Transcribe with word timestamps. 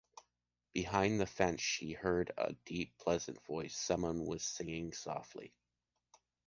Behind 0.73 1.19
the 1.21 1.27
fence, 1.27 1.61
she 1.61 1.91
heard 1.91 2.31
a 2.35 2.53
deep 2.65 2.97
pleasant 2.97 3.39
voice: 3.45 3.77
someone 3.77 4.25
was 4.25 4.43
singing 4.43 4.93
softly. 4.93 5.53